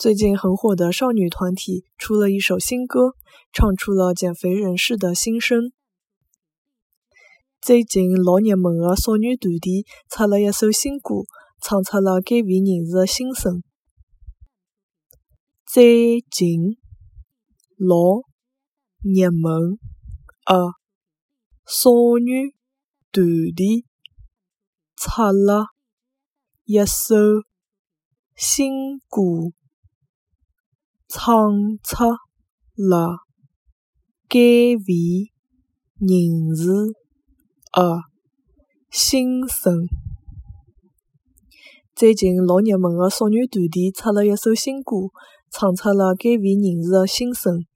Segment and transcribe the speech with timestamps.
[0.00, 3.14] 最近很火的少女团体出了一首新歌，
[3.52, 5.74] 唱出了减肥人士的心声。
[7.60, 11.16] 最近老热门的少女团体出了一首新歌，
[11.60, 13.62] 唱出了减肥人士的心声。
[15.66, 16.78] 最近
[17.76, 18.22] 老
[19.02, 19.78] 热门
[20.46, 20.72] 的
[21.66, 22.54] 少女
[23.12, 23.84] 团体
[24.96, 25.66] 出了
[26.64, 27.44] 一首
[28.34, 29.52] 新歌。
[31.12, 31.26] 唱
[31.82, 32.04] 出
[32.76, 33.18] 了
[34.28, 35.32] 减肥
[35.98, 36.68] 人士
[37.72, 38.02] 的
[38.92, 39.88] 心声。
[41.96, 45.10] 最近老热门的少女团体出了一首新歌，
[45.50, 47.66] 唱出了减肥人士的心声。